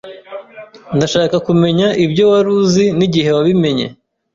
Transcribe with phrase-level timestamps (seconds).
[0.97, 3.87] Ndashaka kumenya ibyo wari uzi n'igihe wabimenye.